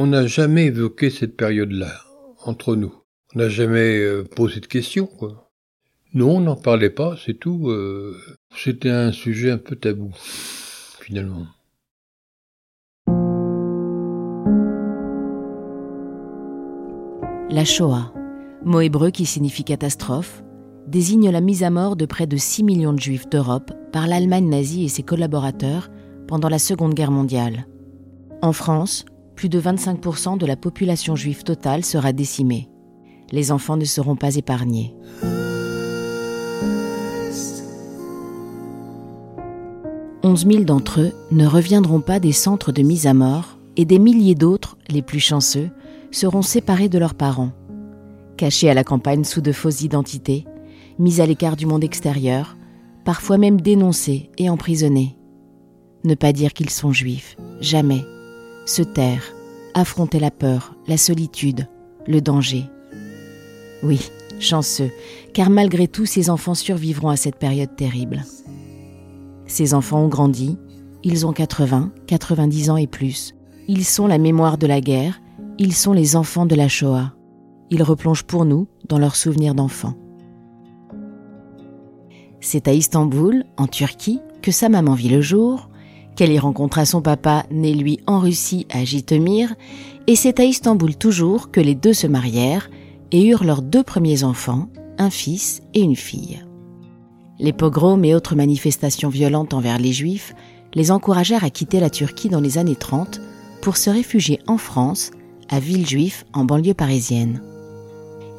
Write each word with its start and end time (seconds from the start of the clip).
On 0.00 0.06
n'a 0.06 0.28
jamais 0.28 0.66
évoqué 0.66 1.10
cette 1.10 1.36
période-là, 1.36 1.90
entre 2.44 2.76
nous. 2.76 2.94
On 3.34 3.40
n'a 3.40 3.48
jamais 3.48 3.98
euh, 3.98 4.22
posé 4.22 4.60
de 4.60 4.66
questions, 4.66 5.08
quoi. 5.08 5.50
Non, 6.14 6.36
on 6.36 6.40
n'en 6.40 6.54
parlait 6.54 6.88
pas, 6.88 7.16
c'est 7.26 7.34
tout. 7.34 7.68
Euh, 7.68 8.16
c'était 8.54 8.90
un 8.90 9.10
sujet 9.10 9.50
un 9.50 9.58
peu 9.58 9.74
tabou, 9.74 10.12
finalement. 11.00 11.48
La 17.50 17.64
Shoah, 17.64 18.12
mot 18.64 18.80
hébreu 18.80 19.10
qui 19.10 19.26
signifie 19.26 19.64
catastrophe, 19.64 20.44
désigne 20.86 21.28
la 21.28 21.40
mise 21.40 21.64
à 21.64 21.70
mort 21.70 21.96
de 21.96 22.06
près 22.06 22.28
de 22.28 22.36
6 22.36 22.62
millions 22.62 22.92
de 22.92 23.00
juifs 23.00 23.28
d'Europe 23.28 23.72
par 23.92 24.06
l'Allemagne 24.06 24.48
nazie 24.48 24.84
et 24.84 24.88
ses 24.88 25.02
collaborateurs 25.02 25.90
pendant 26.28 26.48
la 26.48 26.60
Seconde 26.60 26.94
Guerre 26.94 27.10
mondiale. 27.10 27.66
En 28.42 28.52
France, 28.52 29.04
plus 29.38 29.48
de 29.48 29.60
25% 29.60 30.36
de 30.36 30.46
la 30.46 30.56
population 30.56 31.14
juive 31.14 31.44
totale 31.44 31.84
sera 31.84 32.12
décimée. 32.12 32.68
Les 33.30 33.52
enfants 33.52 33.76
ne 33.76 33.84
seront 33.84 34.16
pas 34.16 34.34
épargnés. 34.34 34.96
Onze 40.24 40.44
mille 40.44 40.64
d'entre 40.64 41.02
eux 41.02 41.12
ne 41.30 41.46
reviendront 41.46 42.00
pas 42.00 42.18
des 42.18 42.32
centres 42.32 42.72
de 42.72 42.82
mise 42.82 43.06
à 43.06 43.14
mort 43.14 43.60
et 43.76 43.84
des 43.84 44.00
milliers 44.00 44.34
d'autres, 44.34 44.76
les 44.88 45.02
plus 45.02 45.20
chanceux, 45.20 45.70
seront 46.10 46.42
séparés 46.42 46.88
de 46.88 46.98
leurs 46.98 47.14
parents. 47.14 47.52
Cachés 48.36 48.68
à 48.68 48.74
la 48.74 48.82
campagne 48.82 49.22
sous 49.22 49.40
de 49.40 49.52
fausses 49.52 49.82
identités, 49.82 50.46
mis 50.98 51.20
à 51.20 51.26
l'écart 51.26 51.54
du 51.54 51.66
monde 51.66 51.84
extérieur, 51.84 52.56
parfois 53.04 53.38
même 53.38 53.60
dénoncés 53.60 54.30
et 54.36 54.50
emprisonnés. 54.50 55.16
Ne 56.02 56.16
pas 56.16 56.32
dire 56.32 56.52
qu'ils 56.52 56.70
sont 56.70 56.90
juifs, 56.90 57.36
jamais. 57.60 58.02
Se 58.68 58.82
taire, 58.82 59.22
affronter 59.72 60.20
la 60.20 60.30
peur, 60.30 60.74
la 60.86 60.98
solitude, 60.98 61.68
le 62.06 62.20
danger. 62.20 62.64
Oui, 63.82 64.10
chanceux, 64.40 64.90
car 65.32 65.48
malgré 65.48 65.88
tout, 65.88 66.04
ces 66.04 66.28
enfants 66.28 66.54
survivront 66.54 67.08
à 67.08 67.16
cette 67.16 67.38
période 67.38 67.74
terrible. 67.76 68.24
Ces 69.46 69.72
enfants 69.72 70.02
ont 70.02 70.08
grandi, 70.08 70.58
ils 71.02 71.26
ont 71.26 71.32
80, 71.32 71.92
90 72.06 72.68
ans 72.68 72.76
et 72.76 72.86
plus. 72.86 73.34
Ils 73.68 73.86
sont 73.86 74.06
la 74.06 74.18
mémoire 74.18 74.58
de 74.58 74.66
la 74.66 74.82
guerre 74.82 75.18
ils 75.60 75.74
sont 75.74 75.92
les 75.92 76.14
enfants 76.14 76.46
de 76.46 76.54
la 76.54 76.68
Shoah. 76.68 77.14
Ils 77.70 77.82
replongent 77.82 78.22
pour 78.22 78.44
nous 78.44 78.68
dans 78.88 78.98
leurs 78.98 79.16
souvenirs 79.16 79.56
d'enfants. 79.56 79.94
C'est 82.40 82.68
à 82.68 82.72
Istanbul, 82.72 83.44
en 83.56 83.66
Turquie, 83.66 84.20
que 84.40 84.52
sa 84.52 84.68
maman 84.68 84.94
vit 84.94 85.08
le 85.08 85.20
jour, 85.20 85.68
qu'elle 86.18 86.32
y 86.32 86.38
rencontra 86.40 86.84
son 86.84 87.00
papa, 87.00 87.46
né 87.48 87.72
lui 87.72 88.00
en 88.08 88.18
Russie 88.18 88.66
à 88.70 88.84
Jitomir, 88.84 89.54
et 90.08 90.16
c'est 90.16 90.40
à 90.40 90.44
Istanbul 90.44 90.96
toujours 90.96 91.52
que 91.52 91.60
les 91.60 91.76
deux 91.76 91.92
se 91.92 92.08
marièrent 92.08 92.70
et 93.12 93.24
eurent 93.24 93.44
leurs 93.44 93.62
deux 93.62 93.84
premiers 93.84 94.24
enfants, 94.24 94.68
un 94.98 95.10
fils 95.10 95.62
et 95.74 95.80
une 95.80 95.94
fille. 95.94 96.44
Les 97.38 97.52
pogroms 97.52 98.04
et 98.04 98.16
autres 98.16 98.34
manifestations 98.34 99.10
violentes 99.10 99.54
envers 99.54 99.78
les 99.78 99.92
juifs 99.92 100.34
les 100.74 100.90
encouragèrent 100.90 101.44
à 101.44 101.50
quitter 101.50 101.78
la 101.78 101.88
Turquie 101.88 102.28
dans 102.28 102.40
les 102.40 102.58
années 102.58 102.74
30 102.74 103.20
pour 103.62 103.76
se 103.76 103.88
réfugier 103.88 104.40
en 104.48 104.58
France 104.58 105.12
à 105.48 105.60
Villejuif, 105.60 106.24
en 106.32 106.44
banlieue 106.44 106.74
parisienne. 106.74 107.40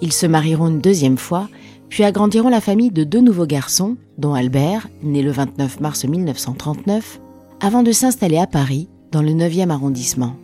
Ils 0.02 0.12
se 0.12 0.26
marieront 0.26 0.68
une 0.68 0.82
deuxième 0.82 1.18
fois, 1.18 1.48
puis 1.88 2.04
agrandiront 2.04 2.50
la 2.50 2.60
famille 2.60 2.92
de 2.92 3.06
deux 3.06 3.22
nouveaux 3.22 3.48
garçons, 3.48 3.96
dont 4.18 4.34
Albert, 4.34 4.90
né 5.02 5.22
le 5.22 5.32
29 5.32 5.80
mars 5.80 6.04
1939, 6.04 7.22
avant 7.62 7.84
de 7.84 7.92
s'installer 7.92 8.38
à 8.38 8.48
Paris, 8.48 8.88
dans 9.12 9.22
le 9.22 9.32
9e 9.32 9.70
arrondissement. 9.70 10.36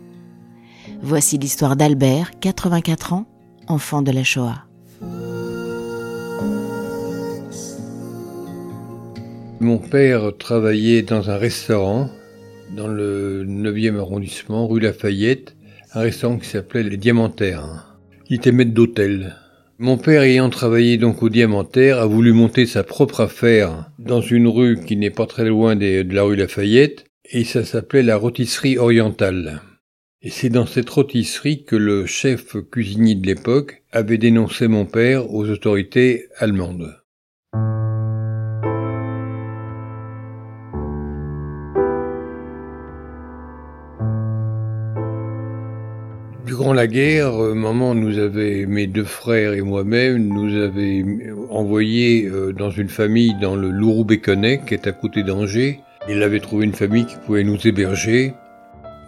Voici 1.02 1.38
l'histoire 1.38 1.76
d'Albert, 1.76 2.32
84 2.40 3.12
ans, 3.12 3.26
enfant 3.68 4.02
de 4.02 4.10
la 4.10 4.24
Shoah. 4.24 4.64
Mon 9.60 9.78
père 9.78 10.32
travaillait 10.38 11.02
dans 11.02 11.30
un 11.30 11.38
restaurant 11.38 12.10
dans 12.76 12.88
le 12.88 13.44
9e 13.46 13.98
arrondissement, 13.98 14.66
rue 14.66 14.80
Lafayette, 14.80 15.56
un 15.94 16.00
restaurant 16.00 16.38
qui 16.38 16.48
s'appelait 16.48 16.82
Les 16.82 16.98
Diamantaires. 16.98 17.96
Il 18.28 18.36
était 18.36 18.52
maître 18.52 18.72
d'hôtel. 18.72 19.36
Mon 19.78 19.98
père 19.98 20.22
ayant 20.22 20.48
travaillé 20.48 20.96
donc 20.96 21.22
au 21.22 21.28
Diamantaire 21.28 21.98
a 21.98 22.06
voulu 22.06 22.32
monter 22.32 22.64
sa 22.64 22.82
propre 22.82 23.20
affaire 23.20 23.90
dans 23.98 24.22
une 24.22 24.48
rue 24.48 24.82
qui 24.82 24.96
n'est 24.96 25.10
pas 25.10 25.26
très 25.26 25.44
loin 25.44 25.76
de 25.76 26.14
la 26.14 26.22
rue 26.22 26.34
Lafayette 26.34 27.04
et 27.30 27.44
ça 27.44 27.62
s'appelait 27.62 28.02
la 28.02 28.16
rôtisserie 28.16 28.78
orientale. 28.78 29.60
Et 30.22 30.30
c'est 30.30 30.48
dans 30.48 30.64
cette 30.64 30.88
rôtisserie 30.88 31.64
que 31.64 31.76
le 31.76 32.06
chef 32.06 32.56
cuisinier 32.70 33.16
de 33.16 33.26
l'époque 33.26 33.82
avait 33.92 34.16
dénoncé 34.16 34.66
mon 34.66 34.86
père 34.86 35.30
aux 35.30 35.46
autorités 35.50 36.28
allemandes. 36.38 36.96
Durant 46.66 46.74
la 46.74 46.88
guerre, 46.88 47.40
euh, 47.40 47.54
maman 47.54 47.94
nous 47.94 48.18
avait, 48.18 48.66
mes 48.66 48.88
deux 48.88 49.04
frères 49.04 49.52
et 49.52 49.60
moi-même, 49.60 50.26
nous 50.26 50.60
avait 50.60 51.04
envoyé 51.48 52.26
euh, 52.26 52.52
dans 52.52 52.70
une 52.70 52.88
famille 52.88 53.36
dans 53.40 53.54
le 53.54 53.70
Lourou-Béconnet, 53.70 54.62
qui 54.66 54.74
est 54.74 54.88
à 54.88 54.90
côté 54.90 55.22
d'Angers. 55.22 55.78
Il 56.08 56.24
avait 56.24 56.40
trouvé 56.40 56.64
une 56.64 56.72
famille 56.72 57.06
qui 57.06 57.14
pouvait 57.24 57.44
nous 57.44 57.64
héberger, 57.64 58.34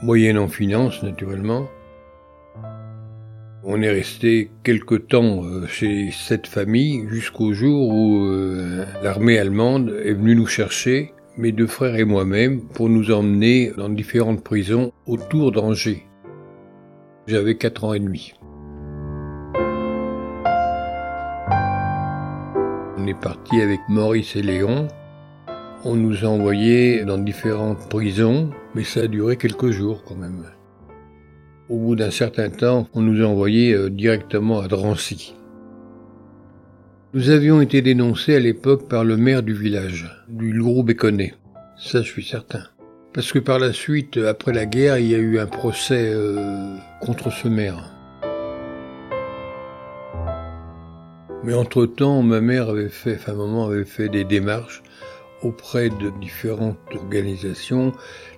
moyennant 0.05 0.47
finance 0.47 1.03
naturellement. 1.03 1.67
On 3.65 3.83
est 3.83 3.91
resté 3.91 4.53
quelque 4.63 4.95
temps 4.95 5.43
euh, 5.43 5.67
chez 5.67 6.11
cette 6.13 6.47
famille 6.47 7.09
jusqu'au 7.09 7.53
jour 7.55 7.89
où 7.89 8.25
l'armée 9.03 9.37
allemande 9.37 9.97
est 10.05 10.15
venue 10.15 10.37
nous 10.37 10.47
chercher, 10.47 11.13
mes 11.37 11.51
deux 11.51 11.67
frères 11.67 11.97
et 11.97 12.05
moi-même, 12.05 12.61
pour 12.69 12.89
nous 12.89 13.11
emmener 13.11 13.73
dans 13.77 13.89
différentes 13.89 14.45
prisons 14.45 14.93
autour 15.07 15.51
d'Angers. 15.51 16.05
J'avais 17.29 17.57
4 17.59 17.85
ans 17.85 17.93
et 17.93 18.01
demi. 18.01 18.33
On 22.97 23.07
est 23.07 23.21
parti 23.21 23.61
avec 23.61 23.81
Maurice 23.91 24.35
et 24.35 24.41
Léon. 24.41 24.89
On 25.85 25.95
nous 25.95 26.25
a 26.25 26.29
envoyés 26.29 27.05
dans 27.05 27.19
différentes 27.19 27.87
prisons, 27.91 28.49
mais 28.75 28.83
ça 28.83 29.01
a 29.01 29.07
duré 29.09 29.37
quelques 29.37 29.73
jours 29.73 30.05
quand 30.05 30.17
même. 30.17 30.43
Au 31.69 31.77
bout 31.77 31.97
d'un 31.97 32.11
certain 32.11 32.49
temps, 32.49 32.89
on 32.95 33.03
nous 33.03 33.23
a 33.23 33.27
envoyés 33.27 33.75
euh, 33.75 33.91
directement 33.91 34.61
à 34.61 34.69
Drancy. 34.69 35.35
Nous 37.13 37.29
avions 37.29 37.61
été 37.61 37.83
dénoncés 37.83 38.37
à 38.37 38.41
l'époque 38.41 38.89
par 38.89 39.05
le 39.05 39.19
maire 39.19 39.43
du 39.43 39.53
village, 39.53 40.11
du 40.31 40.51
Lourou-Béconnet. 40.51 41.35
Ça, 41.77 42.01
je 42.01 42.11
suis 42.11 42.25
certain. 42.25 42.63
Parce 43.15 43.33
que 43.33 43.39
par 43.39 43.59
la 43.59 43.73
suite, 43.73 44.19
après 44.19 44.53
la 44.53 44.67
guerre, 44.67 44.99
il 44.99 45.07
y 45.07 45.15
a 45.15 45.19
eu 45.19 45.39
un 45.39 45.47
procès 45.47 46.11
euh, 46.13 46.77
contre 47.01 47.33
ce 47.33 47.49
maire. 47.49 47.95
Mais 51.43 51.55
entre-temps, 51.55 52.23
ma 52.23 52.41
mère 52.43 52.69
avait 52.69 52.91
fait, 52.91 53.15
enfin 53.15 53.33
maman 53.33 53.67
avait 53.67 53.87
fait 53.87 54.11
des 54.11 54.25
démarches 54.25 54.83
auprès 55.43 55.89
de 55.89 56.11
différentes 56.21 56.77
organisations, 56.95 57.93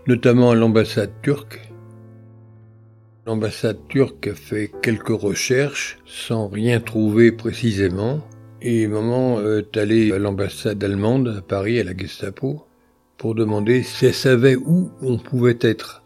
notamment 0.07 0.53
à 0.53 0.55
l'ambassade 0.55 1.13
turque. 1.23 1.73
L'ambassade 3.27 3.89
turque 3.89 4.29
a 4.29 4.35
fait 4.35 4.71
quelques 4.83 5.09
recherches 5.09 5.99
sans 6.07 6.47
rien 6.47 6.79
trouver 6.79 7.33
précisément. 7.33 8.21
Et 8.63 8.87
maman 8.87 9.41
est 9.41 9.77
allée 9.77 10.13
à 10.13 10.19
l'ambassade 10.19 10.85
allemande 10.85 11.35
à 11.39 11.43
Paris, 11.43 11.81
à 11.81 11.85
la 11.85 11.97
Gestapo 11.97 12.67
pour 13.21 13.35
demander 13.35 13.83
si 13.83 14.07
elle 14.07 14.15
savait 14.15 14.57
où 14.57 14.91
on 15.03 15.19
pouvait 15.19 15.59
être. 15.61 16.03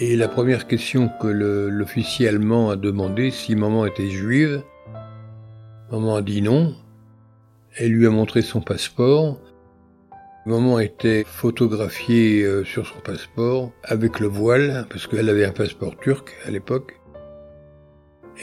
Et 0.00 0.14
la 0.14 0.28
première 0.28 0.68
question 0.68 1.10
que 1.20 1.26
l'officier 1.26 2.28
allemand 2.28 2.70
a 2.70 2.76
demandé, 2.76 3.32
si 3.32 3.56
maman 3.56 3.84
était 3.84 4.10
juive, 4.10 4.62
maman 5.90 6.14
a 6.14 6.22
dit 6.22 6.40
non. 6.40 6.76
Elle 7.74 7.90
lui 7.90 8.06
a 8.06 8.10
montré 8.10 8.42
son 8.42 8.60
passeport. 8.60 9.40
Maman 10.46 10.78
était 10.78 11.24
photographiée 11.26 12.44
euh, 12.44 12.62
sur 12.62 12.86
son 12.86 13.00
passeport 13.00 13.72
avec 13.82 14.20
le 14.20 14.28
voile, 14.28 14.86
parce 14.88 15.08
qu'elle 15.08 15.28
avait 15.28 15.44
un 15.44 15.52
passeport 15.52 15.96
turc 15.96 16.32
à 16.46 16.52
l'époque. 16.52 17.00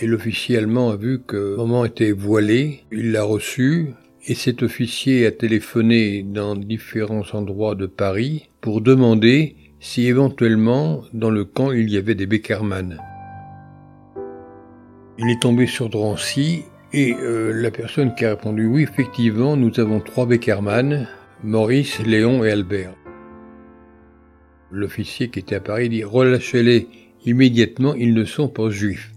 Et 0.01 0.07
l'officier 0.07 0.57
allemand 0.57 0.89
a 0.89 0.97
vu 0.97 1.21
que 1.23 1.55
maman 1.55 1.85
était 1.85 2.11
voilée. 2.11 2.83
Il 2.91 3.13
l'a 3.13 3.23
reçue, 3.23 3.93
et 4.25 4.35
cet 4.35 4.63
officier 4.63 5.25
a 5.25 5.31
téléphoné 5.31 6.23
dans 6.23 6.55
différents 6.55 7.25
endroits 7.33 7.75
de 7.75 7.87
Paris 7.87 8.49
pour 8.61 8.81
demander 8.81 9.55
si 9.79 10.07
éventuellement 10.07 11.03
dans 11.13 11.29
le 11.29 11.43
camp 11.43 11.71
il 11.71 11.89
y 11.89 11.97
avait 11.97 12.15
des 12.15 12.25
Beckerman. 12.25 12.97
Il 15.19 15.29
est 15.29 15.41
tombé 15.41 15.67
sur 15.67 15.89
Drancy 15.89 16.63
et 16.93 17.13
euh, 17.13 17.51
la 17.53 17.69
personne 17.69 18.15
qui 18.15 18.23
a 18.23 18.29
répondu 18.29 18.65
oui, 18.65 18.83
effectivement, 18.83 19.57
nous 19.57 19.77
avons 19.79 19.99
trois 19.99 20.25
Beckerman, 20.25 21.07
Maurice, 21.43 21.99
Léon 21.99 22.43
et 22.45 22.51
Albert. 22.51 22.93
L'officier 24.71 25.29
qui 25.29 25.39
était 25.39 25.55
à 25.55 25.59
Paris 25.59 25.89
dit 25.89 26.03
relâchez-les 26.03 26.87
immédiatement, 27.25 27.93
ils 27.93 28.13
ne 28.13 28.25
sont 28.25 28.47
pas 28.47 28.69
juifs. 28.69 29.11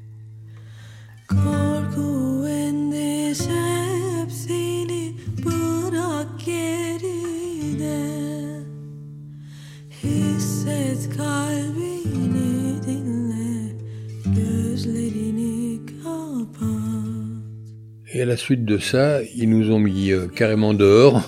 Et 18.16 18.22
à 18.22 18.24
la 18.24 18.38
suite 18.38 18.64
de 18.64 18.78
ça, 18.78 19.20
ils 19.22 19.50
nous 19.50 19.70
ont 19.70 19.78
mis 19.78 20.10
euh, 20.10 20.26
carrément 20.26 20.72
dehors. 20.72 21.20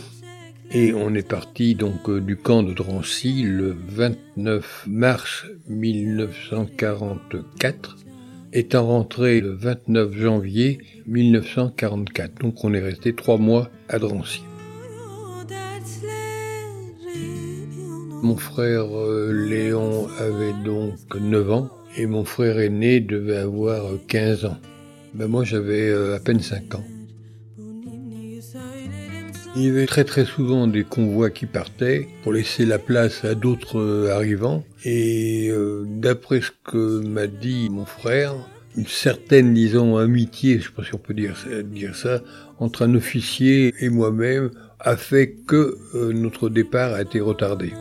Et 0.70 0.94
on 0.94 1.14
est 1.14 1.28
parti 1.28 1.74
donc 1.74 2.08
euh, 2.08 2.18
du 2.18 2.36
camp 2.36 2.62
de 2.62 2.72
Drancy 2.72 3.42
le 3.42 3.76
29 3.88 4.84
mars 4.86 5.44
1944, 5.68 7.98
étant 8.54 8.86
rentré 8.86 9.42
le 9.42 9.52
29 9.52 10.16
janvier 10.16 10.78
1944. 11.06 12.40
Donc 12.40 12.64
on 12.64 12.72
est 12.72 12.80
resté 12.80 13.14
trois 13.14 13.36
mois 13.36 13.68
à 13.90 13.98
Drancy. 13.98 14.42
Mon 18.20 18.36
frère 18.36 18.86
euh, 18.96 19.30
Léon 19.32 20.08
avait 20.18 20.52
donc 20.64 20.96
9 21.14 21.52
ans 21.52 21.70
et 21.96 22.06
mon 22.06 22.24
frère 22.24 22.58
aîné 22.58 22.98
devait 22.98 23.36
avoir 23.36 23.92
15 24.08 24.44
ans. 24.44 24.56
Ben 25.14 25.28
moi 25.28 25.44
j'avais 25.44 25.88
euh, 25.88 26.16
à 26.16 26.18
peine 26.18 26.40
5 26.40 26.74
ans. 26.74 26.84
Il 29.54 29.62
y 29.62 29.68
avait 29.68 29.86
très 29.86 30.04
très 30.04 30.24
souvent 30.24 30.66
des 30.66 30.82
convois 30.82 31.30
qui 31.30 31.46
partaient 31.46 32.08
pour 32.24 32.32
laisser 32.32 32.66
la 32.66 32.80
place 32.80 33.24
à 33.24 33.36
d'autres 33.36 33.78
euh, 33.78 34.12
arrivants. 34.12 34.64
Et 34.84 35.52
d'après 35.86 36.40
ce 36.40 36.50
que 36.64 37.06
m'a 37.06 37.28
dit 37.28 37.68
mon 37.70 37.84
frère, 37.84 38.34
une 38.76 38.86
certaine, 38.86 39.54
disons, 39.54 39.96
amitié, 39.96 40.54
je 40.54 40.58
ne 40.58 40.62
sais 40.64 40.70
pas 40.76 40.84
si 40.84 40.94
on 40.94 40.98
peut 40.98 41.14
dire, 41.14 41.36
dire 41.64 41.94
ça, 41.94 42.20
entre 42.58 42.82
un 42.82 42.94
officier 42.94 43.74
et 43.80 43.88
moi-même 43.90 44.50
a 44.80 44.96
fait 44.96 45.36
que 45.46 45.76
notre 46.12 46.48
départ 46.48 46.94
a 46.94 47.02
été 47.02 47.20
retardé. 47.20 47.72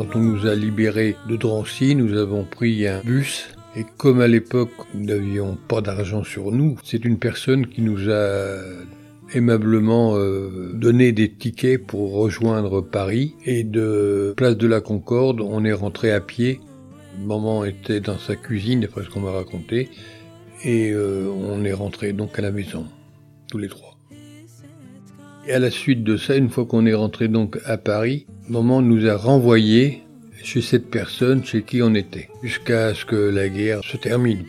Quand 0.00 0.16
on 0.16 0.20
nous 0.20 0.46
a 0.46 0.54
libérés 0.54 1.14
de 1.28 1.36
Drancy, 1.36 1.94
nous 1.94 2.16
avons 2.16 2.44
pris 2.44 2.86
un 2.86 3.02
bus 3.02 3.50
et 3.76 3.84
comme 3.98 4.22
à 4.22 4.28
l'époque, 4.28 4.70
nous 4.94 5.04
n'avions 5.04 5.58
pas 5.68 5.82
d'argent 5.82 6.24
sur 6.24 6.52
nous, 6.52 6.78
c'est 6.82 7.04
une 7.04 7.18
personne 7.18 7.66
qui 7.66 7.82
nous 7.82 8.08
a 8.08 8.62
aimablement 9.34 10.16
euh, 10.16 10.72
donné 10.72 11.12
des 11.12 11.30
tickets 11.30 11.86
pour 11.86 12.14
rejoindre 12.14 12.80
Paris 12.80 13.34
et 13.44 13.62
de 13.62 14.32
place 14.38 14.56
de 14.56 14.66
la 14.66 14.80
Concorde, 14.80 15.42
on 15.42 15.66
est 15.66 15.74
rentré 15.74 16.12
à 16.12 16.20
pied. 16.22 16.62
Maman 17.22 17.66
était 17.66 18.00
dans 18.00 18.16
sa 18.16 18.36
cuisine, 18.36 18.80
d'après 18.80 19.04
ce 19.04 19.10
qu'on 19.10 19.20
m'a 19.20 19.32
raconté, 19.32 19.90
et 20.64 20.92
euh, 20.92 21.30
on 21.30 21.62
est 21.66 21.74
rentré 21.74 22.14
donc 22.14 22.38
à 22.38 22.42
la 22.42 22.52
maison, 22.52 22.86
tous 23.50 23.58
les 23.58 23.68
trois. 23.68 23.89
Et 25.46 25.52
à 25.52 25.58
la 25.58 25.70
suite 25.70 26.04
de 26.04 26.16
ça, 26.16 26.36
une 26.36 26.50
fois 26.50 26.66
qu'on 26.66 26.86
est 26.86 26.94
rentré 26.94 27.28
donc 27.28 27.58
à 27.64 27.78
Paris, 27.78 28.26
maman 28.48 28.82
nous 28.82 29.06
a 29.06 29.16
renvoyés 29.16 30.02
chez 30.42 30.60
cette 30.60 30.90
personne 30.90 31.44
chez 31.44 31.62
qui 31.62 31.82
on 31.82 31.94
était, 31.94 32.28
jusqu'à 32.42 32.94
ce 32.94 33.04
que 33.04 33.16
la 33.16 33.48
guerre 33.48 33.82
se 33.84 33.96
termine. 33.96 34.44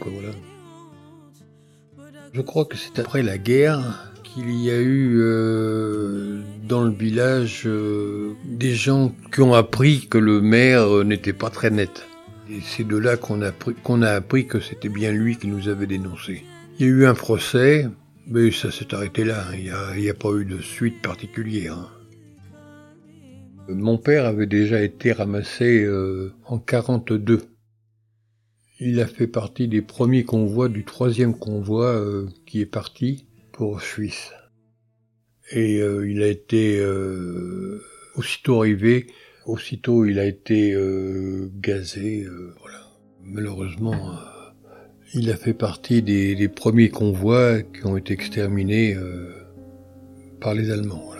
Je 2.33 2.41
crois 2.41 2.65
que 2.65 2.77
c'est 2.77 2.99
après 2.99 3.23
la 3.23 3.37
guerre 3.37 4.11
qu'il 4.23 4.51
y 4.51 4.69
a 4.69 4.79
eu 4.79 5.17
euh, 5.19 6.41
dans 6.67 6.83
le 6.83 6.91
village 6.91 7.63
euh, 7.65 8.33
des 8.45 8.73
gens 8.73 9.13
qui 9.33 9.41
ont 9.41 9.53
appris 9.53 10.07
que 10.07 10.17
le 10.17 10.39
maire 10.39 10.83
euh, 10.83 11.03
n'était 11.03 11.33
pas 11.33 11.49
très 11.49 11.69
net. 11.69 12.07
Et 12.49 12.59
c'est 12.63 12.87
de 12.87 12.97
là 12.97 13.17
qu'on 13.17 13.41
a, 13.41 13.51
a 13.51 14.15
appris 14.15 14.47
que 14.47 14.59
c'était 14.59 14.89
bien 14.89 15.11
lui 15.11 15.35
qui 15.37 15.47
nous 15.47 15.67
avait 15.67 15.87
dénoncé. 15.87 16.43
Il 16.79 16.85
y 16.85 16.89
a 16.89 16.91
eu 16.91 17.05
un 17.05 17.13
procès, 17.13 17.87
mais 18.27 18.51
ça 18.51 18.71
s'est 18.71 18.93
arrêté 18.93 19.23
là. 19.23 19.45
Il 19.53 20.01
n'y 20.01 20.09
a, 20.09 20.13
pas 20.13 20.31
eu 20.33 20.45
de 20.45 20.61
suite 20.61 21.01
particulière. 21.01 21.77
Hein. 21.77 21.89
Mon 23.69 23.97
père 23.97 24.25
avait 24.25 24.47
déjà 24.47 24.81
été 24.81 25.11
ramassé 25.11 25.83
euh, 25.83 26.33
en 26.45 26.59
42. 26.59 27.41
Il 28.79 28.99
a 28.99 29.07
fait 29.07 29.27
partie 29.27 29.67
des 29.67 29.81
premiers 29.81 30.23
convois 30.23 30.67
du 30.67 30.83
troisième 30.83 31.37
convoi 31.37 31.85
euh, 31.85 32.27
qui 32.45 32.61
est 32.61 32.65
parti 32.65 33.27
pour 33.51 33.81
Suisse. 33.81 34.33
Et 35.51 35.81
euh, 35.81 36.09
il 36.09 36.23
a 36.23 36.27
été 36.27 36.83
aussitôt 38.15 38.61
arrivé, 38.61 39.07
aussitôt 39.45 40.05
il 40.05 40.19
a 40.19 40.25
été 40.25 40.75
gazé. 41.59 42.25
Malheureusement, 43.23 44.17
il 45.13 45.29
a 45.29 45.35
fait 45.35 45.53
partie 45.53 46.01
des, 46.01 46.47
premiers 46.47 46.89
convois 46.89 47.61
qui 47.61 47.85
ont 47.85 47.97
été 47.97 48.13
exterminés 48.13 48.97
par 50.39 50.53
les 50.53 50.71
Allemands. 50.71 51.11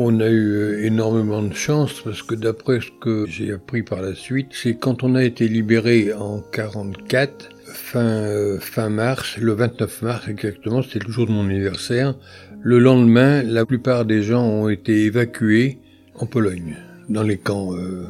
On 0.00 0.20
a 0.20 0.28
eu 0.28 0.52
euh, 0.52 0.84
énormément 0.84 1.42
de 1.42 1.52
chance 1.52 2.02
parce 2.04 2.22
que 2.22 2.36
d'après 2.36 2.80
ce 2.80 2.86
que 3.00 3.26
j'ai 3.26 3.52
appris 3.52 3.82
par 3.82 4.00
la 4.00 4.14
suite, 4.14 4.50
c'est 4.52 4.76
quand 4.76 5.02
on 5.02 5.16
a 5.16 5.24
été 5.24 5.48
libéré 5.48 6.12
en 6.12 6.38
44, 6.38 7.48
fin, 7.64 7.98
euh, 7.98 8.60
fin 8.60 8.90
mars, 8.90 9.36
le 9.38 9.54
29 9.54 10.02
mars 10.02 10.28
exactement, 10.28 10.82
c'était 10.82 11.04
le 11.04 11.12
jour 11.12 11.26
de 11.26 11.32
mon 11.32 11.46
anniversaire, 11.46 12.14
le 12.62 12.78
lendemain, 12.78 13.42
la 13.42 13.66
plupart 13.66 14.04
des 14.04 14.22
gens 14.22 14.44
ont 14.44 14.68
été 14.68 15.04
évacués 15.04 15.78
en 16.14 16.26
Pologne, 16.26 16.76
dans 17.08 17.22
les 17.22 17.38
camps. 17.38 17.74
Euh, 17.74 18.06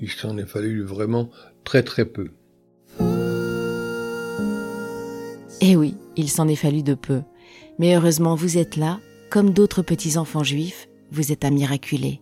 il 0.00 0.10
s'en 0.10 0.36
est 0.38 0.46
fallu 0.46 0.82
vraiment 0.82 1.30
très 1.64 1.82
très 1.82 2.04
peu. 2.04 2.30
Eh 5.60 5.76
oui, 5.76 5.96
il 6.16 6.30
s'en 6.30 6.46
est 6.48 6.56
fallu 6.56 6.82
de 6.82 6.94
peu. 6.94 7.22
Mais 7.78 7.96
heureusement, 7.96 8.34
vous 8.34 8.58
êtes 8.58 8.76
là 8.76 9.00
comme 9.30 9.50
d'autres 9.50 9.82
petits-enfants 9.82 10.44
juifs, 10.44 10.88
vous 11.10 11.32
êtes 11.32 11.44
un 11.44 11.50
miraculé. 11.50 12.20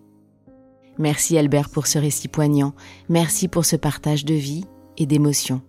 Merci 0.98 1.38
Albert 1.38 1.68
pour 1.68 1.86
ce 1.86 1.98
récit 1.98 2.28
poignant, 2.28 2.74
merci 3.08 3.48
pour 3.48 3.64
ce 3.64 3.76
partage 3.76 4.24
de 4.24 4.34
vie 4.34 4.64
et 4.96 5.06
d'émotions. 5.06 5.60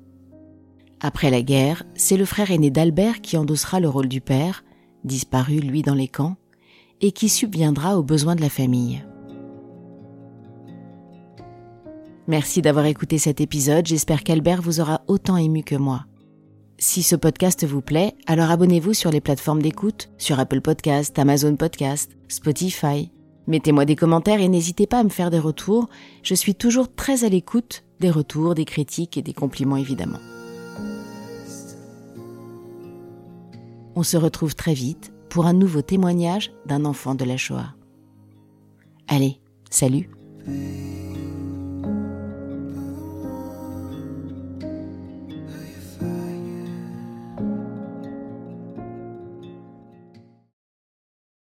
Après 1.00 1.30
la 1.30 1.42
guerre, 1.42 1.84
c'est 1.96 2.18
le 2.18 2.26
frère 2.26 2.50
aîné 2.50 2.72
d'Albert 2.72 3.22
qui 3.22 3.38
endossera 3.38 3.80
le 3.80 3.90
rôle 3.90 4.08
du 4.08 4.22
père, 4.22 4.64
disparu 5.04 5.60
lui 5.60 5.84
dans 5.84 5.94
les 5.94 6.08
camps, 6.08 6.38
et 7.01 7.12
qui 7.12 7.30
subviendra 7.30 8.00
aux 8.00 8.04
besoins 8.04 8.36
de 8.36 8.42
la 8.42 8.50
famille. 8.50 9.06
Merci 12.27 12.62
d'avoir 12.62 12.86
écouté 12.86 13.17
cet 13.17 13.39
épisode, 13.39 13.86
j'espère 13.86 14.24
qu'Albert 14.24 14.62
vous 14.62 14.81
aura 14.81 15.01
autant 15.07 15.38
ému 15.38 15.63
que 15.63 15.75
moi. 15.75 16.05
Si 16.77 17.01
ce 17.01 17.15
podcast 17.15 17.65
vous 17.65 17.81
plaît, 17.81 18.15
alors 18.27 18.51
abonnez-vous 18.51 18.93
sur 18.93 19.12
les 19.12 19.22
plateformes 19.22 19.62
d'écoute, 19.62 20.10
sur 20.17 20.38
Apple 20.38 20.60
Podcast, 20.60 21.17
Amazon 21.17 21.55
Podcast, 21.55 22.17
Spotify. 22.27 23.12
Mettez-moi 23.48 23.86
des 23.86 23.96
commentaires 23.96 24.41
et 24.41 24.50
n'hésitez 24.50 24.88
pas 24.88 25.00
à 25.00 25.03
me 25.05 25.10
faire 25.10 25.31
des 25.31 25.39
retours. 25.39 25.88
Je 26.22 26.36
suis 26.36 26.53
toujours 26.53 26.93
très 26.93 27.24
à 27.24 27.29
l'écoute 27.29 27.86
des 28.01 28.12
retours, 28.12 28.55
des 28.55 28.65
critiques 28.65 29.17
et 29.17 29.22
des 29.22 29.34
compliments 29.34 29.77
évidemment. 29.77 30.19
On 33.96 34.03
se 34.03 34.17
retrouve 34.17 34.53
très 34.53 34.74
vite 34.74 35.13
pour 35.29 35.46
un 35.46 35.53
nouveau 35.53 35.81
témoignage 35.81 36.51
d'un 36.65 36.84
enfant 36.84 37.15
de 37.15 37.24
la 37.24 37.38
Shoah. 37.38 37.74
Allez, 39.07 39.39
salut 39.69 40.10